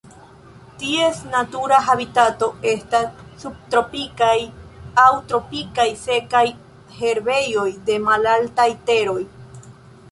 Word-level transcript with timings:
Ties 0.83 1.17
natura 1.33 1.81
habitato 1.89 2.47
estas 2.71 3.05
subtropikaj 3.43 4.33
aŭ 5.05 5.13
tropikaj 5.33 5.87
sekaj 6.09 6.45
herbejoj 6.99 7.69
de 7.91 8.01
malaltaj 8.11 8.71
teroj. 8.91 9.23